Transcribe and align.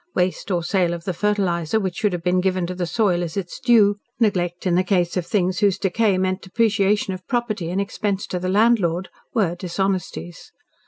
Waste 0.15 0.49
or 0.49 0.63
sale 0.63 0.95
of 0.95 1.03
the 1.03 1.13
fertiliser 1.13 1.79
which 1.79 1.97
should 1.97 2.11
have 2.11 2.23
been 2.23 2.41
given 2.41 2.65
to 2.65 2.73
the 2.73 2.87
soil 2.87 3.21
as 3.21 3.37
its 3.37 3.59
due, 3.59 3.99
neglect 4.19 4.65
in 4.65 4.73
the 4.73 4.83
case 4.83 5.15
of 5.15 5.27
things 5.27 5.59
whose 5.59 5.77
decay 5.77 6.17
meant 6.17 6.41
depreciation 6.41 7.13
of 7.13 7.27
property 7.27 7.69
and 7.69 7.79
expense 7.79 8.25
to 8.25 8.39
the 8.39 8.49
landlord, 8.49 9.09
were 9.35 9.53
dishonesties. 9.53 10.51